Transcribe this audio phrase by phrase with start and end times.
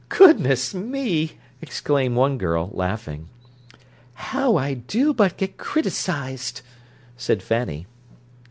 [0.09, 3.29] "Goodness me!" exclaimed one girl, laughing.
[4.15, 6.61] "How I do but get criticised,"
[7.15, 7.85] said Fanny.